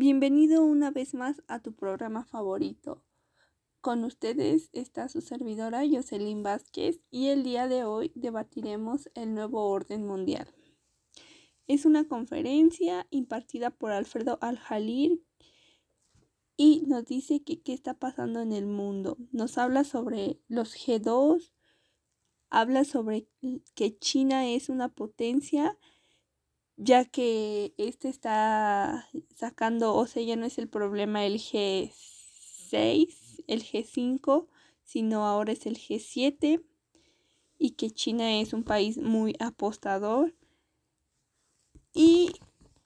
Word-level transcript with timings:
Bienvenido 0.00 0.62
una 0.64 0.92
vez 0.92 1.12
más 1.12 1.42
a 1.48 1.58
tu 1.60 1.74
programa 1.74 2.24
favorito. 2.24 3.02
Con 3.80 4.04
ustedes 4.04 4.70
está 4.72 5.08
su 5.08 5.20
servidora 5.20 5.82
Jocelyn 5.90 6.44
Vázquez 6.44 7.00
y 7.10 7.30
el 7.30 7.42
día 7.42 7.66
de 7.66 7.82
hoy 7.82 8.12
debatiremos 8.14 9.10
el 9.16 9.34
nuevo 9.34 9.68
orden 9.68 10.06
mundial. 10.06 10.54
Es 11.66 11.84
una 11.84 12.06
conferencia 12.06 13.08
impartida 13.10 13.70
por 13.70 13.90
Alfredo 13.90 14.38
Al-Jalir 14.40 15.20
y 16.56 16.84
nos 16.86 17.04
dice 17.04 17.42
que 17.42 17.60
qué 17.60 17.72
está 17.72 17.94
pasando 17.94 18.40
en 18.40 18.52
el 18.52 18.66
mundo. 18.66 19.16
Nos 19.32 19.58
habla 19.58 19.82
sobre 19.82 20.38
los 20.46 20.76
G2, 20.76 21.52
habla 22.50 22.84
sobre 22.84 23.26
que 23.74 23.98
China 23.98 24.46
es 24.46 24.68
una 24.68 24.94
potencia 24.94 25.76
ya 26.78 27.04
que 27.04 27.74
este 27.76 28.08
está 28.08 29.08
sacando, 29.34 29.94
o 29.94 30.06
sea, 30.06 30.22
ya 30.22 30.36
no 30.36 30.46
es 30.46 30.58
el 30.58 30.68
problema 30.68 31.26
el 31.26 31.40
G6, 31.40 31.92
el 33.48 33.64
G5, 33.64 34.46
sino 34.84 35.26
ahora 35.26 35.52
es 35.52 35.66
el 35.66 35.76
G7 35.76 36.64
y 37.58 37.70
que 37.72 37.90
China 37.90 38.40
es 38.40 38.52
un 38.52 38.62
país 38.62 38.96
muy 38.96 39.34
apostador. 39.40 40.34
Y 41.92 42.30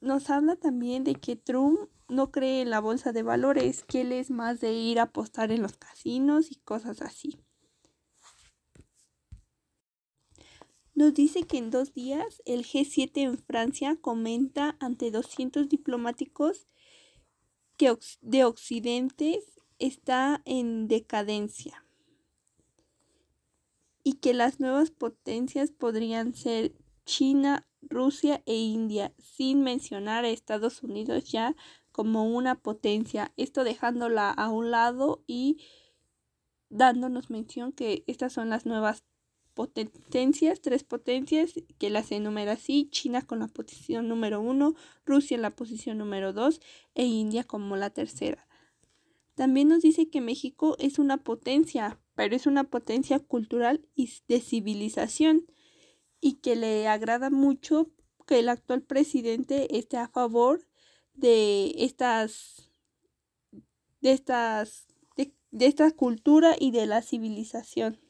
nos 0.01 0.30
habla 0.30 0.57
también 0.57 1.05
de 1.05 1.15
que 1.15 1.37
Trump 1.37 1.79
no 2.09 2.30
cree 2.30 2.63
en 2.63 2.71
la 2.71 2.80
bolsa 2.80 3.13
de 3.13 3.23
valores, 3.23 3.85
que 3.85 4.01
él 4.01 4.13
es 4.13 4.30
más 4.30 4.61
de 4.61 4.73
ir 4.73 5.01
a 5.01 5.05
apostar 5.05 5.52
en 5.52 5.61
los 5.61 5.77
casinos 5.77 6.51
y 6.51 6.57
cosas 6.57 7.02
así. 7.02 7.38
Nos 10.95 11.14
dice 11.14 11.45
que 11.45 11.59
en 11.59 11.70
dos 11.70 11.95
días 11.95 12.42
el 12.45 12.64
G7 12.64 13.10
en 13.23 13.38
Francia 13.38 13.96
comenta 14.01 14.77
ante 14.78 15.10
200 15.10 15.68
diplomáticos 15.68 16.68
que 17.77 17.96
de 18.20 18.45
Occidente 18.45 19.40
está 19.79 20.43
en 20.45 20.88
decadencia 20.88 21.84
y 24.04 24.15
que 24.15 24.34
las 24.34 24.60
nuevas 24.60 24.90
potencias 24.90 25.71
podrían 25.71 26.34
ser 26.34 26.74
China, 27.04 27.66
Rusia 27.80 28.43
e 28.46 28.56
India, 28.56 29.12
sin 29.18 29.62
mencionar 29.62 30.24
a 30.24 30.29
Estados 30.29 30.82
Unidos 30.82 31.30
ya 31.30 31.56
como 31.90 32.24
una 32.24 32.54
potencia, 32.54 33.32
esto 33.37 33.65
dejándola 33.65 34.30
a 34.30 34.49
un 34.49 34.71
lado 34.71 35.23
y 35.27 35.59
dándonos 36.71 37.30
mención 37.30 37.73
que 37.73 38.02
estas 38.06 38.32
son 38.32 38.49
las 38.51 38.66
nuevas 38.66 39.04
potencias, 39.55 40.61
tres 40.61 40.85
potencias 40.85 41.53
que 41.79 41.91
las 41.91 42.13
enumera 42.13 42.53
así, 42.53 42.89
China 42.91 43.23
con 43.23 43.41
la 43.41 43.49
posición 43.49 44.09
número 44.09 44.41
uno, 44.41 44.75
Rusia 45.05 45.35
en 45.35 45.43
la 45.43 45.51
posición 45.51 45.99
número 45.99 46.33
dos 46.33 46.61
e 46.95 47.05
India 47.05 47.45
como 47.45 47.77
la 47.77 47.91
tercera. 47.91 48.47
También 49.35 49.69
nos 49.69 49.83
dice 49.83 50.09
que 50.09 50.21
México 50.21 50.77
es 50.79 50.99
una 50.99 51.19
potencia, 51.19 52.01
pero 52.15 52.37
es 52.37 52.47
una 52.47 52.65
potencia 52.65 53.19
cultural 53.19 53.87
y 53.95 54.11
de 54.29 54.41
civilización 54.41 55.47
y 56.21 56.35
que 56.35 56.57
le 56.57 56.87
agrada 56.89 57.30
mucho 57.30 57.91
que 58.27 58.39
el 58.39 58.49
actual 58.49 58.83
presidente 58.83 59.79
esté 59.79 59.97
a 59.97 60.09
favor 60.09 60.67
de 61.15 61.75
estas 61.79 62.71
de 64.00 64.12
estas 64.12 64.87
de 65.50 65.67
esta 65.67 65.91
cultura 65.91 66.56
y 66.59 66.71
de 66.71 66.87
la 66.87 67.03
civilización 67.03 68.00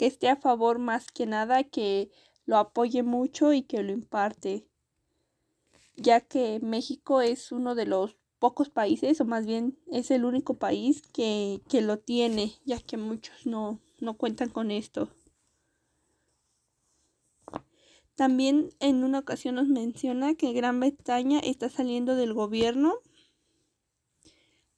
que 0.00 0.06
esté 0.06 0.30
a 0.30 0.36
favor 0.36 0.78
más 0.78 1.08
que 1.08 1.26
nada, 1.26 1.62
que 1.62 2.10
lo 2.46 2.56
apoye 2.56 3.02
mucho 3.02 3.52
y 3.52 3.60
que 3.60 3.82
lo 3.82 3.92
imparte, 3.92 4.66
ya 5.94 6.22
que 6.22 6.58
México 6.62 7.20
es 7.20 7.52
uno 7.52 7.74
de 7.74 7.84
los 7.84 8.16
pocos 8.38 8.70
países, 8.70 9.20
o 9.20 9.26
más 9.26 9.44
bien 9.44 9.76
es 9.92 10.10
el 10.10 10.24
único 10.24 10.54
país 10.54 11.02
que, 11.12 11.60
que 11.68 11.82
lo 11.82 11.98
tiene, 11.98 12.54
ya 12.64 12.80
que 12.80 12.96
muchos 12.96 13.44
no, 13.44 13.78
no 13.98 14.16
cuentan 14.16 14.48
con 14.48 14.70
esto. 14.70 15.10
También 18.14 18.70
en 18.80 19.04
una 19.04 19.18
ocasión 19.18 19.56
nos 19.56 19.68
menciona 19.68 20.34
que 20.34 20.54
Gran 20.54 20.80
Bretaña 20.80 21.40
está 21.40 21.68
saliendo 21.68 22.16
del 22.16 22.32
gobierno 22.32 22.94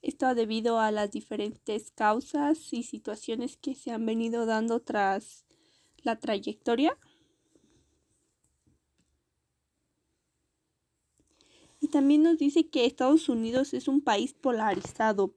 esto 0.02 0.34
debido 0.34 0.80
a 0.80 0.90
las 0.90 1.12
diferentes 1.12 1.92
causas 1.92 2.72
y 2.72 2.82
situaciones 2.82 3.56
que 3.56 3.76
se 3.76 3.92
han 3.92 4.04
venido 4.04 4.46
dando 4.46 4.80
tras 4.80 5.46
la 5.98 6.18
trayectoria. 6.18 6.98
Y 11.80 11.88
también 11.88 12.24
nos 12.24 12.38
dice 12.38 12.68
que 12.68 12.84
Estados 12.84 13.28
Unidos 13.28 13.74
es 13.74 13.86
un 13.88 14.00
país 14.02 14.34
polarizado. 14.34 15.34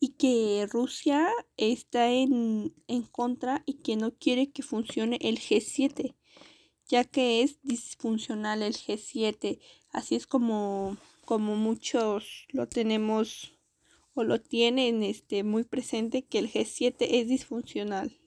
Y 0.00 0.14
que 0.14 0.66
Rusia 0.68 1.28
está 1.56 2.10
en, 2.10 2.74
en 2.88 3.02
contra 3.02 3.62
y 3.66 3.74
que 3.82 3.94
no 3.94 4.12
quiere 4.18 4.50
que 4.50 4.64
funcione 4.64 5.18
el 5.20 5.38
G7 5.38 6.16
ya 6.88 7.04
que 7.04 7.42
es 7.42 7.62
disfuncional 7.62 8.62
el 8.62 8.74
G7. 8.74 9.58
Así 9.90 10.14
es 10.14 10.26
como, 10.26 10.96
como 11.24 11.56
muchos 11.56 12.46
lo 12.50 12.68
tenemos 12.68 13.52
o 14.14 14.24
lo 14.24 14.40
tienen 14.40 15.02
este, 15.02 15.42
muy 15.42 15.64
presente 15.64 16.22
que 16.22 16.38
el 16.38 16.50
G7 16.50 16.96
es 16.98 17.28
disfuncional, 17.28 18.20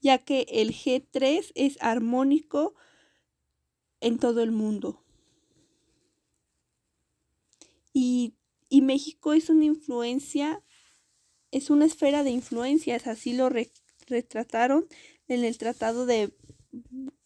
ya 0.00 0.18
que 0.18 0.46
el 0.50 0.74
G3 0.74 1.52
es 1.54 1.78
armónico 1.80 2.74
en 4.00 4.18
todo 4.18 4.42
el 4.42 4.52
mundo. 4.52 5.02
Y, 7.94 8.34
y 8.68 8.82
México 8.82 9.32
es 9.32 9.48
una 9.48 9.64
influencia, 9.64 10.62
es 11.50 11.70
una 11.70 11.86
esfera 11.86 12.24
de 12.24 12.30
influencias, 12.30 13.06
así 13.06 13.34
lo 13.34 13.50
retrataron 14.06 14.86
en 15.28 15.44
el 15.44 15.56
Tratado 15.56 16.06
de 16.06 16.34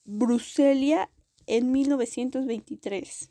Bruselia 0.06 1.10
en 1.46 1.72
1923. 1.72 3.30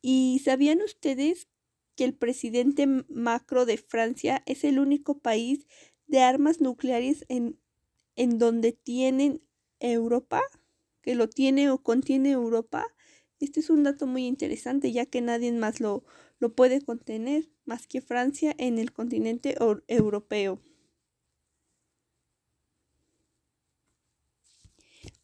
¿Y 0.00 0.40
sabían 0.44 0.80
ustedes 0.80 1.48
que 1.96 2.04
el 2.04 2.14
presidente 2.14 2.86
Macro 2.86 3.66
de 3.66 3.78
Francia 3.78 4.44
es 4.46 4.62
el 4.62 4.78
único 4.78 5.18
país 5.18 5.66
de 6.06 6.20
armas 6.20 6.60
nucleares 6.60 7.24
en, 7.28 7.58
en 8.14 8.38
donde 8.38 8.72
tienen 8.72 9.42
Europa? 9.80 10.40
Que 11.02 11.16
lo 11.16 11.28
tiene 11.28 11.68
o 11.68 11.82
contiene 11.82 12.30
Europa. 12.30 12.86
Este 13.40 13.58
es 13.58 13.70
un 13.70 13.82
dato 13.82 14.06
muy 14.06 14.26
interesante 14.26 14.92
ya 14.92 15.04
que 15.04 15.20
nadie 15.20 15.50
más 15.50 15.80
lo, 15.80 16.04
lo 16.38 16.54
puede 16.54 16.80
contener 16.80 17.50
más 17.64 17.88
que 17.88 18.00
Francia 18.00 18.54
en 18.56 18.78
el 18.78 18.92
continente 18.92 19.56
europeo. 19.88 20.60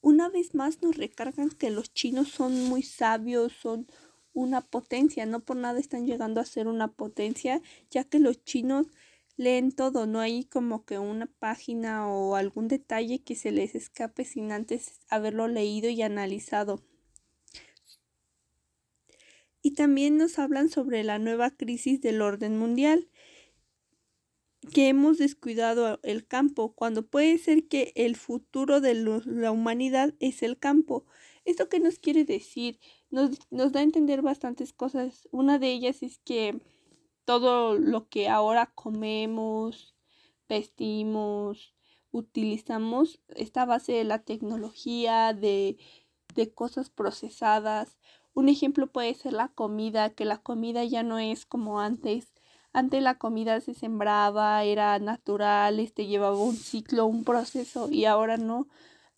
Una 0.00 0.28
vez 0.28 0.54
más 0.54 0.82
nos 0.82 0.96
recargan 0.96 1.50
que 1.50 1.70
los 1.70 1.92
chinos 1.92 2.28
son 2.28 2.64
muy 2.64 2.82
sabios, 2.82 3.52
son 3.52 3.86
una 4.32 4.60
potencia, 4.60 5.26
no 5.26 5.40
por 5.40 5.56
nada 5.56 5.80
están 5.80 6.06
llegando 6.06 6.40
a 6.40 6.44
ser 6.44 6.68
una 6.68 6.88
potencia, 6.88 7.60
ya 7.90 8.04
que 8.04 8.18
los 8.18 8.44
chinos 8.44 8.86
leen 9.36 9.72
todo, 9.72 10.06
no 10.06 10.20
hay 10.20 10.44
como 10.44 10.84
que 10.84 10.98
una 10.98 11.26
página 11.26 12.08
o 12.08 12.36
algún 12.36 12.68
detalle 12.68 13.22
que 13.22 13.36
se 13.36 13.52
les 13.52 13.74
escape 13.74 14.24
sin 14.24 14.52
antes 14.52 15.00
haberlo 15.08 15.48
leído 15.48 15.88
y 15.88 16.02
analizado. 16.02 16.82
Y 19.62 19.72
también 19.72 20.16
nos 20.16 20.38
hablan 20.38 20.68
sobre 20.68 21.02
la 21.04 21.18
nueva 21.18 21.50
crisis 21.50 22.00
del 22.00 22.22
orden 22.22 22.58
mundial 22.58 23.08
que 24.68 24.88
hemos 24.88 25.18
descuidado 25.18 26.00
el 26.02 26.26
campo, 26.26 26.72
cuando 26.74 27.06
puede 27.06 27.38
ser 27.38 27.68
que 27.68 27.92
el 27.96 28.16
futuro 28.16 28.80
de 28.80 28.94
la 28.94 29.50
humanidad 29.50 30.14
es 30.20 30.42
el 30.42 30.58
campo. 30.58 31.04
¿Esto 31.44 31.68
qué 31.68 31.80
nos 31.80 31.98
quiere 31.98 32.24
decir? 32.24 32.78
Nos, 33.10 33.38
nos 33.50 33.72
da 33.72 33.80
a 33.80 33.84
entender 33.84 34.22
bastantes 34.22 34.72
cosas. 34.72 35.28
Una 35.32 35.58
de 35.58 35.72
ellas 35.72 36.02
es 36.02 36.18
que 36.18 36.60
todo 37.24 37.78
lo 37.78 38.08
que 38.08 38.28
ahora 38.28 38.72
comemos, 38.74 39.94
vestimos, 40.48 41.74
utilizamos, 42.10 43.20
está 43.28 43.62
a 43.62 43.66
base 43.66 43.92
de 43.92 44.04
la 44.04 44.20
tecnología, 44.20 45.34
de, 45.34 45.78
de 46.34 46.52
cosas 46.52 46.90
procesadas. 46.90 47.98
Un 48.34 48.48
ejemplo 48.48 48.86
puede 48.86 49.14
ser 49.14 49.32
la 49.32 49.48
comida, 49.48 50.10
que 50.10 50.24
la 50.24 50.38
comida 50.38 50.84
ya 50.84 51.02
no 51.02 51.18
es 51.18 51.44
como 51.44 51.80
antes, 51.80 52.32
antes 52.78 53.02
la 53.02 53.18
comida 53.18 53.60
se 53.60 53.74
sembraba, 53.74 54.64
era 54.64 54.98
natural, 54.98 55.80
este 55.80 56.06
llevaba 56.06 56.38
un 56.38 56.56
ciclo, 56.56 57.06
un 57.06 57.24
proceso 57.24 57.90
y 57.90 58.04
ahora 58.04 58.36
no. 58.36 58.68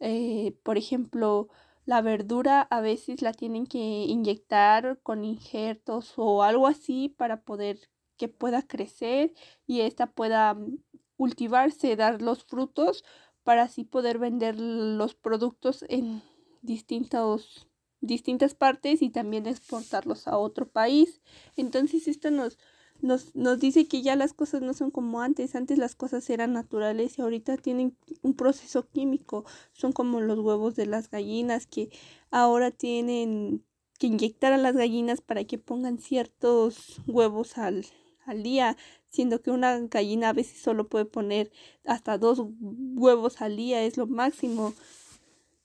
Eh, 0.01 0.57
por 0.63 0.79
ejemplo, 0.79 1.49
la 1.85 2.01
verdura 2.01 2.63
a 2.63 2.81
veces 2.81 3.23
la 3.23 3.33
tienen 3.33 3.67
que 3.67 3.79
inyectar 3.79 5.01
con 5.03 5.25
injertos 5.25 6.15
o 6.17 6.43
algo 6.43 6.67
así 6.67 7.09
para 7.09 7.43
poder 7.43 7.79
que 8.17 8.29
pueda 8.29 8.63
crecer 8.63 9.33
y 9.67 9.81
esta 9.81 10.07
pueda 10.07 10.55
mm, 10.55 10.79
cultivarse, 11.17 11.97
dar 11.97 12.23
los 12.23 12.45
frutos 12.45 13.05
para 13.45 13.63
así 13.63 13.85
poder 13.85 14.19
vender 14.19 14.59
los 14.59 15.15
productos 15.15 15.85
en 15.89 16.23
distintos, 16.63 17.69
distintas 18.01 18.55
partes 18.55 19.03
y 19.03 19.11
también 19.11 19.47
exportarlos 19.47 20.29
a 20.29 20.39
otro 20.39 20.69
país. 20.69 21.21
Entonces 21.57 22.09
esto 22.09 22.31
nos, 22.31 22.59
nos, 23.03 23.35
nos 23.35 23.59
dice 23.59 23.87
que 23.87 24.03
ya 24.03 24.17
las 24.17 24.33
cosas 24.33 24.63
no 24.63 24.75
son 24.75 24.91
como 24.91 25.21
antes. 25.23 25.55
Antes 25.55 25.79
las 25.79 25.95
cosas 25.95 26.29
eran 26.31 26.53
naturales 26.53 27.19
y 27.19 27.23
ahorita 27.23 27.57
tienen 27.57 27.97
un 28.23 28.35
proceso 28.35 28.89
químico. 28.89 29.45
Son 29.73 29.93
como 29.93 30.21
los 30.21 30.39
huevos 30.39 30.75
de 30.77 30.87
las 30.87 31.11
gallinas 31.11 31.67
que 31.67 31.91
ahora 32.31 32.71
tienen 32.71 33.65
que 33.99 34.07
inyectar 34.07 34.53
a 34.53 34.59
las 34.59 34.77
gallinas 34.77 35.21
para 35.21 35.45
que 35.45 35.59
pongan 35.59 35.99
ciertos 35.99 37.01
huevos 37.07 37.59
al, 37.59 37.85
al 38.25 38.43
día, 38.43 38.77
siendo 39.09 39.43
que 39.43 39.51
una 39.51 39.79
gallina 39.79 40.31
a 40.31 40.33
veces 40.33 40.61
solo 40.61 40.89
puede 40.89 41.05
poner 41.05 41.53
hasta 41.85 42.17
dos 42.17 42.43
huevos 42.59 43.43
al 43.43 43.57
día, 43.57 43.83
es 43.83 43.99
lo 43.99 44.07
máximo 44.07 44.73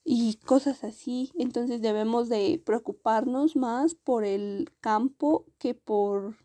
y 0.05 0.35
cosas 0.45 0.83
así. 0.83 1.31
Entonces 1.37 1.81
debemos 1.81 2.29
de 2.29 2.61
preocuparnos 2.63 3.55
más 3.55 3.95
por 3.95 4.23
el 4.23 4.69
campo 4.79 5.45
que 5.57 5.73
por, 5.73 6.35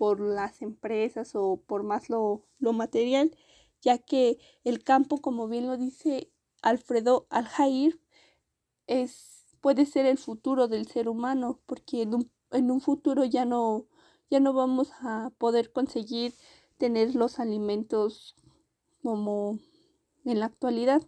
por 0.00 0.18
las 0.18 0.62
empresas 0.62 1.34
o 1.34 1.58
por 1.66 1.82
más 1.82 2.08
lo, 2.08 2.46
lo 2.58 2.72
material, 2.72 3.36
ya 3.82 3.98
que 3.98 4.38
el 4.64 4.82
campo, 4.82 5.18
como 5.20 5.46
bien 5.46 5.66
lo 5.66 5.76
dice 5.76 6.32
Alfredo 6.62 7.26
Aljair, 7.28 8.00
es 8.86 9.44
puede 9.60 9.84
ser 9.84 10.06
el 10.06 10.16
futuro 10.16 10.68
del 10.68 10.86
ser 10.86 11.06
humano, 11.06 11.60
porque 11.66 12.00
en 12.00 12.14
un, 12.14 12.30
en 12.50 12.70
un 12.70 12.80
futuro 12.80 13.26
ya 13.26 13.44
no, 13.44 13.84
ya 14.30 14.40
no 14.40 14.54
vamos 14.54 14.90
a 15.02 15.32
poder 15.36 15.70
conseguir 15.70 16.32
tener 16.78 17.14
los 17.14 17.38
alimentos 17.38 18.34
como 19.02 19.58
en 20.24 20.40
la 20.40 20.46
actualidad. 20.46 21.02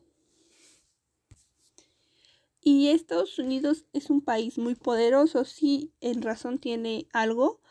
Y 2.61 2.89
Estados 2.89 3.39
Unidos 3.39 3.87
es 3.95 4.11
un 4.11 4.21
país 4.21 4.59
muy 4.59 4.75
poderoso, 4.75 5.47
sí, 5.47 5.95
en 6.03 6.21
razón 6.21 6.59
tiene 6.59 7.09
algo, 7.15 7.63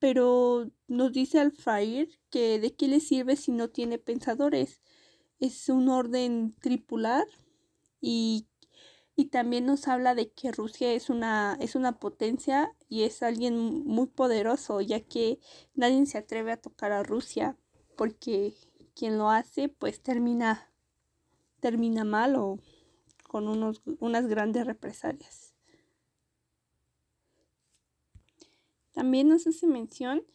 pero 0.00 0.70
nos 0.88 1.12
dice 1.12 1.38
al 1.38 1.52
Fire 1.52 2.08
que 2.30 2.58
de 2.58 2.74
qué 2.74 2.88
le 2.88 3.00
sirve 3.00 3.36
si 3.36 3.52
no 3.52 3.70
tiene 3.70 3.98
pensadores. 3.98 4.82
Es 5.38 5.68
un 5.68 5.88
orden 5.88 6.54
tripular 6.60 7.26
y 8.00 8.46
y 9.20 9.26
también 9.26 9.66
nos 9.66 9.86
habla 9.86 10.14
de 10.14 10.32
que 10.32 10.50
Rusia 10.50 10.94
es 10.94 11.10
una, 11.10 11.58
es 11.60 11.74
una 11.74 11.98
potencia 11.98 12.74
y 12.88 13.02
es 13.02 13.22
alguien 13.22 13.84
muy 13.84 14.06
poderoso, 14.06 14.80
ya 14.80 15.00
que 15.00 15.38
nadie 15.74 16.06
se 16.06 16.16
atreve 16.16 16.52
a 16.52 16.56
tocar 16.56 16.92
a 16.92 17.02
Rusia, 17.02 17.54
porque 17.98 18.54
quien 18.94 19.18
lo 19.18 19.28
hace 19.28 19.68
pues 19.68 20.00
termina, 20.00 20.72
termina 21.60 22.02
mal 22.02 22.34
o 22.36 22.60
con 23.28 23.46
unos, 23.46 23.82
unas 23.98 24.26
grandes 24.26 24.66
represalias. 24.66 25.39
También 29.00 29.28
nos 29.28 29.46
hace 29.46 29.66
mención 29.66 30.26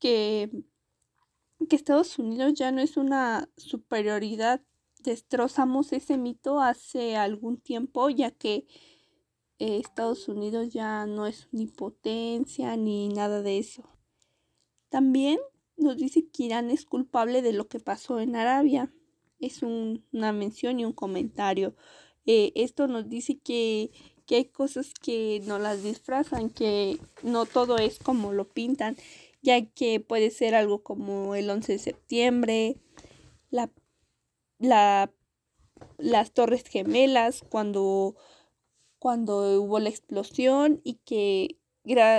que, 0.00 0.50
que 1.68 1.76
Estados 1.76 2.18
Unidos 2.18 2.54
ya 2.54 2.72
no 2.72 2.80
es 2.80 2.96
una 2.96 3.48
superioridad 3.56 4.60
destrozamos 5.04 5.92
ese 5.92 6.18
mito 6.18 6.60
hace 6.60 7.16
algún 7.16 7.56
tiempo, 7.56 8.10
ya 8.10 8.32
que 8.32 8.66
eh, 9.60 9.78
Estados 9.78 10.28
Unidos 10.28 10.70
ya 10.70 11.06
no 11.06 11.24
es 11.28 11.46
ni 11.52 11.68
potencia 11.68 12.76
ni 12.76 13.08
nada 13.10 13.42
de 13.42 13.58
eso. 13.58 13.88
También 14.88 15.38
nos 15.76 15.96
dice 15.96 16.26
que 16.28 16.42
Irán 16.42 16.72
es 16.72 16.84
culpable 16.84 17.42
de 17.42 17.52
lo 17.52 17.68
que 17.68 17.78
pasó 17.78 18.18
en 18.18 18.34
Arabia. 18.34 18.92
Es 19.38 19.62
una 19.62 20.32
mención 20.32 20.80
y 20.80 20.84
un 20.84 20.92
comentario. 20.92 21.76
Eh, 22.26 22.50
esto 22.56 22.88
nos 22.88 23.08
dice 23.08 23.38
que, 23.38 23.92
que 24.30 24.36
hay 24.36 24.44
cosas 24.44 24.94
que 24.94 25.42
no 25.44 25.58
las 25.58 25.82
disfrazan, 25.82 26.50
que 26.50 27.00
no 27.24 27.46
todo 27.46 27.78
es 27.78 27.98
como 27.98 28.32
lo 28.32 28.44
pintan, 28.44 28.96
ya 29.42 29.60
que 29.66 29.98
puede 29.98 30.30
ser 30.30 30.54
algo 30.54 30.84
como 30.84 31.34
el 31.34 31.50
11 31.50 31.72
de 31.72 31.78
septiembre, 31.80 32.76
la 33.50 33.68
la, 34.60 35.10
las 35.98 36.30
Torres 36.30 36.62
Gemelas 36.62 37.42
cuando, 37.48 38.14
cuando 39.00 39.60
hubo 39.60 39.80
la 39.80 39.88
explosión 39.88 40.80
y 40.84 41.00
que 41.04 41.56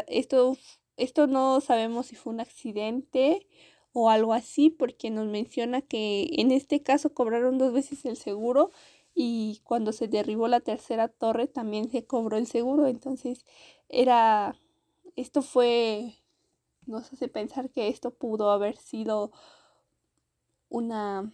esto, 0.07 0.57
esto 0.98 1.28
no 1.28 1.62
sabemos 1.62 2.07
si 2.07 2.18
fue 2.18 2.34
un 2.34 2.42
accidente 2.42 3.48
o 3.94 4.10
algo 4.10 4.34
así 4.34 4.69
porque 4.69 5.10
nos 5.12 5.28
menciona 5.28 5.81
que 5.81 6.28
en 6.34 6.52
este 6.52 6.84
caso 6.84 7.14
cobraron 7.14 7.57
dos 7.57 7.72
veces 7.72 8.04
el 8.04 8.18
seguro 8.18 8.72
y 9.13 9.62
cuando 9.63 9.92
se 9.92 10.08
derribó 10.08 10.48
la 10.48 10.62
tercera 10.62 11.08
torre 11.08 11.48
también 11.48 11.90
se 11.90 12.06
cobró 12.06 12.38
el 12.38 12.48
seguro 12.48 12.88
entonces 12.88 13.46
era 13.90 14.56
esto 15.16 15.42
fue 15.42 16.16
nos 16.86 17.12
hace 17.13 17.28
pensar 17.28 17.69
que 17.69 17.88
esto 17.88 18.12
pudo 18.12 18.52
haber 18.52 18.78
sido 18.78 19.31
una 20.69 21.31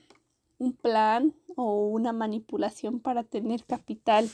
un 0.59 0.73
plan 0.73 1.35
o 1.55 1.87
una 1.87 2.13
manipulación 2.13 2.99
para 2.99 3.23
tener 3.23 3.65
capital. 3.65 4.29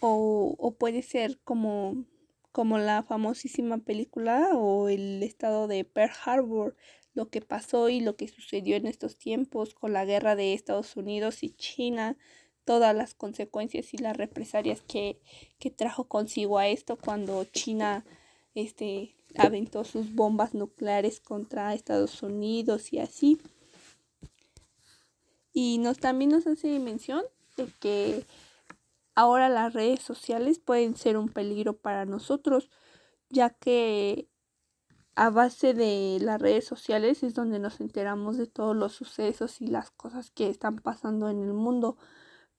O, 0.00 0.54
o 0.58 0.72
puede 0.72 1.02
ser 1.02 1.38
como, 1.40 2.04
como 2.52 2.78
la 2.78 3.02
famosísima 3.02 3.78
película 3.78 4.50
o 4.54 4.88
el 4.88 5.22
estado 5.22 5.68
de 5.68 5.84
Pearl 5.84 6.12
Harbor, 6.24 6.76
lo 7.14 7.28
que 7.28 7.40
pasó 7.40 7.88
y 7.88 8.00
lo 8.00 8.16
que 8.16 8.28
sucedió 8.28 8.76
en 8.76 8.86
estos 8.86 9.16
tiempos 9.16 9.74
con 9.74 9.92
la 9.92 10.04
guerra 10.04 10.36
de 10.36 10.54
Estados 10.54 10.96
Unidos 10.96 11.42
y 11.42 11.50
China, 11.50 12.16
todas 12.64 12.94
las 12.94 13.14
consecuencias 13.14 13.92
y 13.94 13.98
las 13.98 14.16
represalias 14.16 14.82
que, 14.82 15.20
que 15.58 15.70
trajo 15.70 16.04
consigo 16.04 16.58
a 16.58 16.68
esto 16.68 16.96
cuando 16.96 17.44
China 17.44 18.04
este, 18.54 19.16
aventó 19.36 19.84
sus 19.84 20.14
bombas 20.14 20.54
nucleares 20.54 21.20
contra 21.20 21.74
Estados 21.74 22.22
Unidos 22.22 22.92
y 22.92 22.98
así. 22.98 23.40
Y 25.52 25.78
nos 25.78 25.98
también 25.98 26.30
nos 26.30 26.46
hace 26.46 26.78
mención 26.78 27.22
de 27.56 27.66
que 27.80 28.24
ahora 29.14 29.48
las 29.48 29.72
redes 29.72 30.00
sociales 30.00 30.58
pueden 30.58 30.96
ser 30.96 31.16
un 31.16 31.28
peligro 31.28 31.76
para 31.76 32.04
nosotros, 32.04 32.70
ya 33.28 33.50
que 33.50 34.28
a 35.20 35.28
base 35.28 35.74
de 35.74 36.16
las 36.22 36.40
redes 36.40 36.64
sociales 36.64 37.22
es 37.22 37.34
donde 37.34 37.58
nos 37.58 37.78
enteramos 37.82 38.38
de 38.38 38.46
todos 38.46 38.74
los 38.74 38.94
sucesos 38.94 39.60
y 39.60 39.66
las 39.66 39.90
cosas 39.90 40.30
que 40.30 40.48
están 40.48 40.78
pasando 40.78 41.28
en 41.28 41.42
el 41.42 41.52
mundo. 41.52 41.98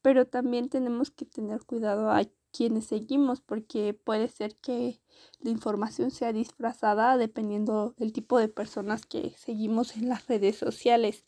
Pero 0.03 0.27
también 0.27 0.69
tenemos 0.69 1.09
que 1.09 1.25
tener 1.25 1.63
cuidado 1.63 2.11
a 2.11 2.21
quienes 2.51 2.85
seguimos 2.85 3.41
porque 3.41 3.95
puede 3.95 4.27
ser 4.27 4.57
que 4.57 5.01
la 5.39 5.49
información 5.49 6.11
sea 6.11 6.33
disfrazada 6.33 7.17
dependiendo 7.17 7.95
del 7.97 8.13
tipo 8.13 8.37
de 8.37 8.47
personas 8.47 9.07
que 9.07 9.33
seguimos 9.39 9.97
en 9.97 10.09
las 10.09 10.27
redes 10.27 10.55
sociales 10.55 11.25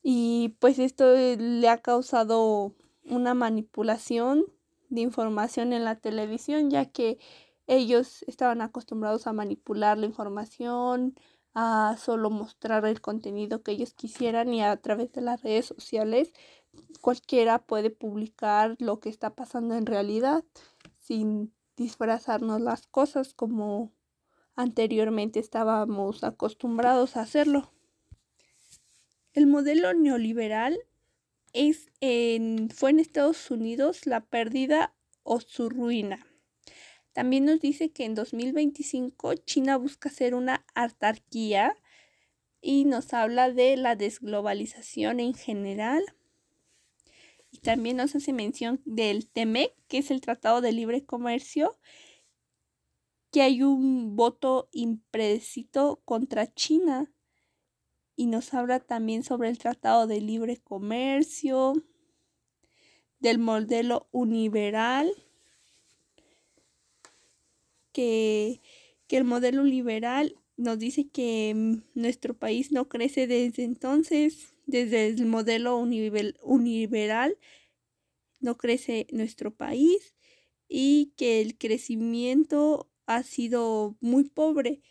y 0.00 0.56
pues 0.60 0.78
esto 0.78 1.12
eh, 1.16 1.36
le 1.36 1.68
ha 1.68 1.78
causado 1.78 2.72
una 3.04 3.34
manipulación 3.34 4.44
de 4.90 5.00
información 5.00 5.72
en 5.72 5.84
la 5.84 5.96
televisión 5.96 6.70
ya 6.70 6.84
que 6.84 7.18
ellos 7.66 8.22
estaban 8.26 8.60
acostumbrados 8.60 9.26
a 9.26 9.32
manipular 9.32 9.98
la 9.98 10.06
información, 10.06 11.14
a 11.54 11.96
solo 11.98 12.30
mostrar 12.30 12.84
el 12.84 13.00
contenido 13.00 13.62
que 13.62 13.72
ellos 13.72 13.94
quisieran 13.94 14.52
y 14.52 14.62
a 14.62 14.76
través 14.76 15.12
de 15.12 15.20
las 15.20 15.42
redes 15.42 15.66
sociales 15.66 16.32
cualquiera 17.00 17.60
puede 17.60 17.90
publicar 17.90 18.76
lo 18.80 18.98
que 18.98 19.08
está 19.08 19.34
pasando 19.34 19.76
en 19.76 19.86
realidad 19.86 20.44
sin 20.98 21.54
disfrazarnos 21.76 22.60
las 22.60 22.86
cosas 22.86 23.34
como 23.34 23.92
anteriormente 24.56 25.38
estábamos 25.38 26.24
acostumbrados 26.24 27.16
a 27.16 27.22
hacerlo. 27.22 27.72
El 29.32 29.46
modelo 29.46 29.92
neoliberal 29.94 30.78
fue 31.52 32.90
en 32.90 33.00
Estados 33.00 33.50
Unidos 33.50 34.06
la 34.06 34.20
pérdida 34.20 34.94
o 35.22 35.40
su 35.40 35.68
ruina. 35.68 36.26
También 37.14 37.44
nos 37.44 37.60
dice 37.60 37.92
que 37.92 38.04
en 38.04 38.14
2025 38.14 39.34
China 39.36 39.78
busca 39.78 40.10
ser 40.10 40.34
una 40.34 40.66
autarquía 40.74 41.76
y 42.60 42.84
nos 42.84 43.14
habla 43.14 43.52
de 43.52 43.76
la 43.76 43.94
desglobalización 43.94 45.20
en 45.20 45.32
general. 45.32 46.04
Y 47.52 47.58
también 47.58 47.98
nos 47.98 48.16
hace 48.16 48.32
mención 48.32 48.82
del 48.84 49.28
TEMEC, 49.28 49.72
que 49.86 49.98
es 49.98 50.10
el 50.10 50.20
Tratado 50.20 50.60
de 50.60 50.72
Libre 50.72 51.06
Comercio, 51.06 51.78
que 53.30 53.42
hay 53.42 53.62
un 53.62 54.16
voto 54.16 54.68
impredecido 54.72 56.02
contra 56.04 56.52
China 56.52 57.12
y 58.16 58.26
nos 58.26 58.54
habla 58.54 58.80
también 58.80 59.22
sobre 59.22 59.50
el 59.50 59.58
Tratado 59.58 60.08
de 60.08 60.20
Libre 60.20 60.56
Comercio, 60.56 61.74
del 63.20 63.38
modelo 63.38 64.08
universal, 64.10 65.12
que, 67.94 68.60
que 69.06 69.16
el 69.16 69.24
modelo 69.24 69.64
liberal 69.64 70.36
nos 70.58 70.78
dice 70.78 71.08
que 71.08 71.54
mm, 71.54 71.82
nuestro 71.94 72.34
país 72.36 72.72
no 72.72 72.88
crece 72.90 73.26
desde 73.26 73.64
entonces, 73.64 74.54
desde 74.66 75.06
el 75.06 75.26
modelo 75.26 75.78
universal 75.78 77.38
no 78.40 78.56
crece 78.56 79.06
nuestro 79.10 79.54
país 79.54 80.14
y 80.68 81.12
que 81.16 81.40
el 81.40 81.56
crecimiento 81.56 82.90
ha 83.06 83.22
sido 83.22 83.96
muy 84.00 84.24
pobre, 84.24 84.82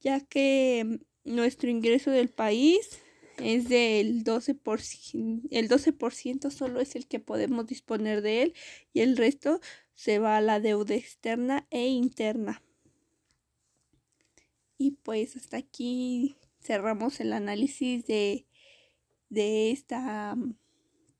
ya 0.00 0.20
que 0.20 1.00
nuestro 1.24 1.70
ingreso 1.70 2.10
del 2.10 2.28
país 2.28 3.00
es 3.38 3.68
del 3.68 4.24
12%, 4.24 5.42
el 5.50 5.68
12% 5.68 6.50
solo 6.50 6.80
es 6.80 6.96
el 6.96 7.06
que 7.06 7.20
podemos 7.20 7.66
disponer 7.66 8.22
de 8.22 8.42
él 8.42 8.54
y 8.92 9.00
el 9.00 9.16
resto 9.16 9.60
se 9.94 10.18
va 10.18 10.36
a 10.36 10.40
la 10.40 10.60
deuda 10.60 10.94
externa 10.94 11.66
e 11.70 11.86
interna. 11.86 12.62
Y 14.78 14.92
pues 15.02 15.36
hasta 15.36 15.56
aquí 15.56 16.36
cerramos 16.60 17.20
el 17.20 17.32
análisis 17.32 18.06
de, 18.06 18.46
de 19.30 19.70
esta 19.70 20.34
mm, 20.34 20.56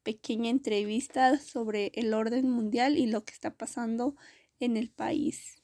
pequeña 0.02 0.50
entrevista 0.50 1.38
sobre 1.38 1.92
el 1.94 2.12
orden 2.14 2.50
mundial 2.50 2.98
y 2.98 3.06
lo 3.06 3.24
que 3.24 3.32
está 3.32 3.56
pasando 3.56 4.16
en 4.60 4.76
el 4.76 4.90
país. 4.90 5.55